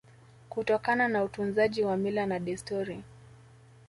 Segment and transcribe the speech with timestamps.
[0.49, 3.03] Kutokana na utunzaji wa mila na desturi